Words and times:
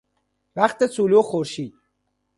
وقت 0.55 0.83
طلوع 0.83 1.21
خورشید 1.23 1.73